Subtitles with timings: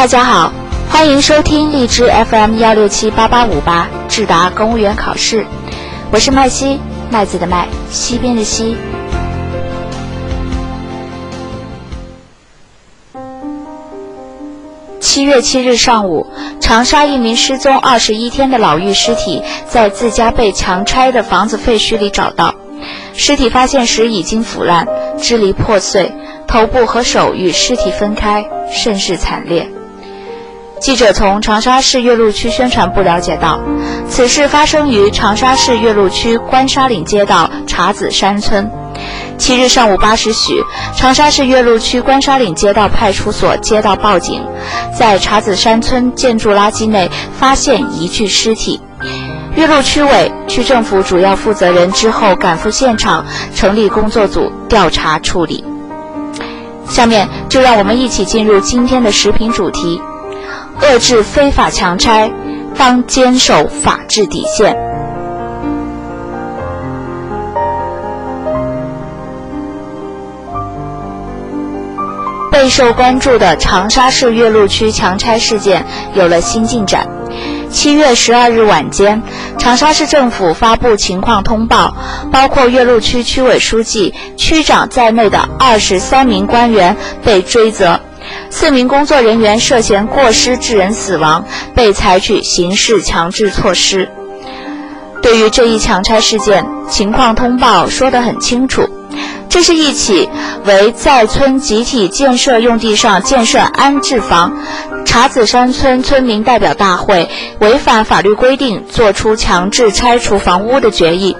[0.00, 0.50] 大家好，
[0.88, 5.44] 欢迎收听荔枝 FM 幺六七八八五八智达公务员考试，
[6.10, 6.80] 我是麦西，
[7.10, 8.78] 麦子的麦，西边的西。
[15.00, 16.26] 七月七日上午，
[16.62, 22.54] 长沙一名失踪二十一天的老妪尸体在自家被强拆的房子废墟里找到。
[23.12, 26.10] 尸体发现时已经腐烂，支离破碎，
[26.46, 29.70] 头部和手与尸体分开，甚是惨烈。
[30.80, 33.60] 记者从长沙市岳麓区宣传部了解到，
[34.08, 38.68] 此事发生于长沙市岳麓区关沙岭街道茶子山村。
[39.36, 40.64] 七日上午八时许，
[40.96, 44.42] 长沙市岳麓区关沙岭街道派出所接到报警，
[44.98, 48.80] 在茶子山村建筑垃圾内发现一具尸体。
[49.56, 55.62] 岳麓区委、区政府主要负责人之后赶赴现场，成立工作组调查处理。
[56.88, 60.00] 下面就让我们一起进入今天的视频主题。
[60.82, 62.30] 遏制非法强拆，
[62.76, 64.76] 当坚守法治底线。
[72.50, 77.08] 备受关注的长沙市岳麓区强拆事件有了新进展。
[77.70, 79.22] 七月十二日晚间，
[79.56, 81.94] 长沙市政府发布情况通报，
[82.32, 88.00] 包括岳麓区区委书记、区长在内的二十三名官员被追责。
[88.48, 94.08] 四名工作人员涉嫌过失致人死亡，被采取刑事强制措施。
[95.22, 98.88] 对于这一强拆事件，情况通报说得很清楚：
[99.48, 100.28] 这是一起
[100.64, 104.56] 为在村集体建设用地上建设安置房，
[105.04, 111.36] 茶子山村村民代表大会违反法律规定作出强制拆除房屋的决议。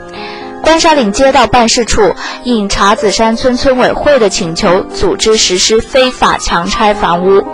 [0.63, 7.45] 关沙岭街道办事处应茶子山村村委会的请求，组织实施非法强拆房屋，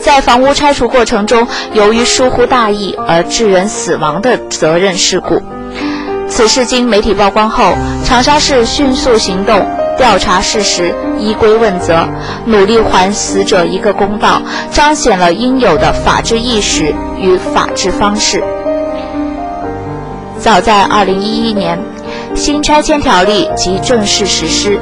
[0.00, 5.42] 在房屋拆除过程中，由于疏忽大意而致人死亡的责任事故。
[6.28, 9.66] 此事经媒体曝光后，长沙市迅速行动，
[9.98, 12.08] 调查事实，依规问责，
[12.46, 14.40] 努力还死者一个公道，
[14.70, 18.42] 彰显了应有的法治意识与法治方式。
[20.38, 21.78] 早在二零一一年。
[22.34, 24.78] 新拆迁条例即正式实施，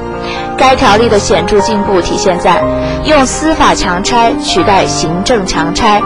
[0.57, 2.63] 该条例的显著进步体现在
[3.05, 6.03] 用司法强拆取代行政强拆。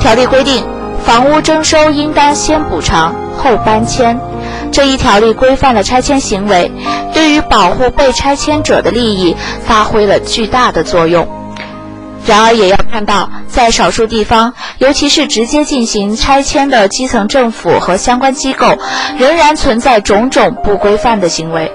[0.00, 0.64] 条例规定，
[1.04, 4.18] 房屋征收应当先补偿后搬迁。
[4.70, 6.70] 这一条例规范了拆迁行为，
[7.12, 9.34] 对于保护被拆迁者的利益
[9.64, 11.26] 发挥了巨大的作用。
[12.30, 18.78] 然而，也要看到，在少数地方，尤其是直接进行拆迁的基层政府和相关机构，
[19.18, 21.72] 仍然存在种种不规范的行为。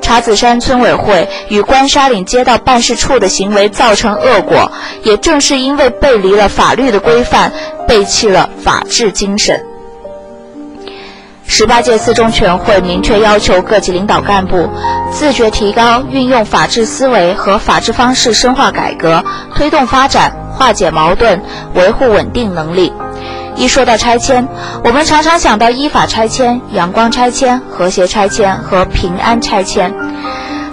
[0.00, 4.70] 茶子山村委会与关沙岭街道办事处的行为造成恶果，
[5.02, 7.52] 也正是因为背离了法律的规范，
[7.88, 9.71] 背弃了法治精神。
[11.54, 14.70] 十八届四中全会明确要求各级领导干部
[15.10, 19.22] 自觉提高运用法治思维和法治方式深化改革、
[19.54, 21.42] 推动发展、化解矛盾、
[21.74, 22.90] 维护稳定能力。
[23.54, 24.48] 一说到拆迁，
[24.82, 29.94] 我们常常想到依法拆迁、阳光拆迁、和谐拆迁和平安拆迁。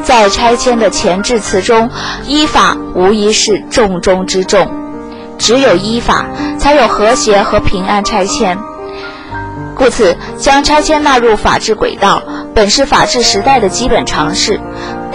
[0.02, 1.90] 在拆迁的前置词中，
[2.26, 4.72] 依法无疑是重中之重。
[5.38, 6.26] 只有依法，
[6.58, 8.58] 才有和谐和平安拆迁。
[9.80, 12.22] 故此，将拆迁纳入法治轨道，
[12.54, 14.60] 本是法治时代的基本常识。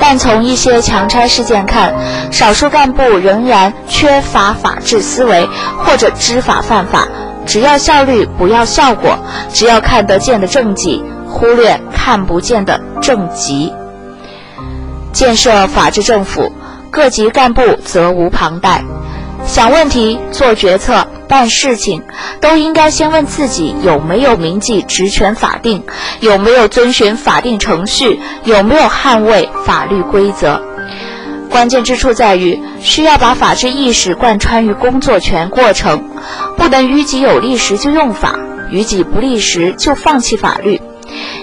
[0.01, 1.95] 但从一些强拆事件看，
[2.33, 7.07] 少数干部仍然缺乏法治思维，或者知法犯法，
[7.45, 9.19] 只要效率不要效果，
[9.53, 13.71] 只要看得见的政绩，忽略看不见的政绩。
[15.13, 16.51] 建设法治政府，
[16.91, 18.83] 各级干部责无旁贷。
[19.47, 22.03] 想问题、做决策、办事情，
[22.41, 25.85] 都应该先问自己有没有铭记职权法定，
[26.21, 30.61] 有没有遵循法定程序，有没有捍卫法律规则。
[31.51, 36.11] 关键之处在于，需要把法治意识贯穿于工作全过程，
[36.57, 38.37] 不能于己有利时就用法，
[38.71, 40.81] 于己不利时就放弃法律，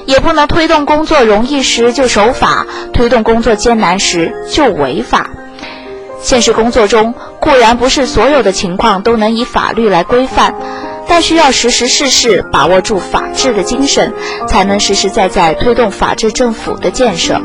[0.05, 5.29] 也不能推动工作容易时就守法，推动工作艰难时就违法。
[6.21, 10.53] 现实工作中固然不是所有的情况都能以法律来规范，
[11.07, 14.13] 但需要时时事事把握住法治的精神，
[14.47, 17.41] 才能实实在在推动法治政府的建设。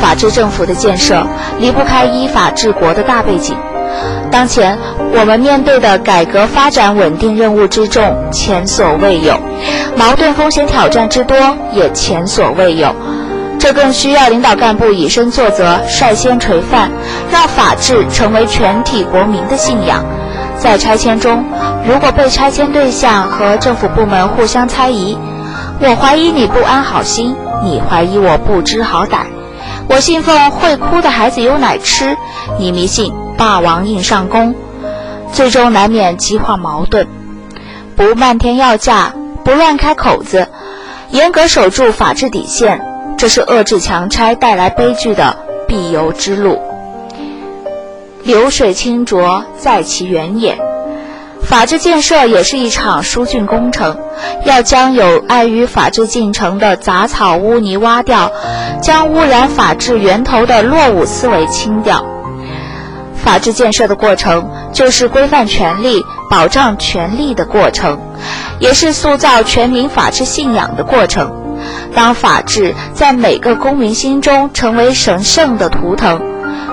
[0.00, 1.26] 法治政府的建设
[1.58, 3.56] 离不开依法治国的大背景。
[4.30, 4.78] 当前
[5.12, 9.34] 我们面对的改革发展稳定任务之重，前所未有；
[9.96, 11.36] 矛盾风险挑战之多，
[11.72, 12.94] 也前所未有。
[13.60, 16.90] 这更需要领导干部以身作则，率先垂范，
[17.30, 20.02] 让法治成为全体国民的信仰。
[20.58, 21.44] 在拆迁中，
[21.86, 25.16] 如果被拆迁对象和政府部门互相猜疑，
[25.78, 29.26] 我怀疑你不安好心，你怀疑我不知好歹。
[29.88, 32.16] 我信奉会哭的孩子有奶吃，
[32.58, 34.54] 你迷信霸王硬上弓，
[35.32, 37.06] 最终难免激化矛盾。
[37.94, 39.12] 不漫天要价，
[39.44, 40.48] 不乱开口子，
[41.10, 42.80] 严格守住法治底线，
[43.20, 45.36] 这是遏制强拆带来悲剧的
[45.68, 46.58] 必由之路。
[48.22, 50.58] 流水清浊在其原也。
[51.42, 53.98] 法治建设也是一场疏浚工程，
[54.46, 58.32] 要将有碍于法治进程的杂草污泥挖掉，
[58.80, 62.02] 将污染法治源头的落伍思维清掉。
[63.22, 68.00] 法治建设的过程，就是规范权利、保障权利的过程，
[68.58, 71.30] 也是塑造全民法治信仰的过程。
[71.94, 76.20] 当法治在每个公民心中成为神圣的图腾，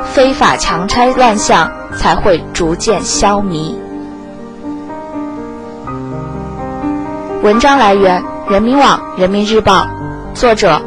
[0.05, 3.75] 非法强拆乱象才会逐渐消弭。
[7.43, 9.87] 文章来源：人民网、人民日报，
[10.33, 10.81] 作者：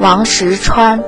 [0.00, 1.00] 王石川。